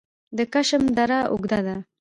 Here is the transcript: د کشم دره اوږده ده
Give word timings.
د 0.37 0.39
کشم 0.53 0.83
دره 0.97 1.19
اوږده 1.31 1.59
ده 1.67 1.75